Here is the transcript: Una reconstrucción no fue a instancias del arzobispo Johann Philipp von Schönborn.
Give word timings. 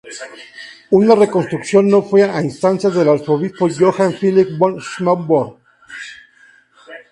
Una 0.89 1.13
reconstrucción 1.15 1.87
no 1.87 2.01
fue 2.01 2.23
a 2.23 2.41
instancias 2.41 2.95
del 2.95 3.07
arzobispo 3.07 3.69
Johann 3.69 4.17
Philipp 4.19 4.57
von 4.57 4.79
Schönborn. 4.79 5.57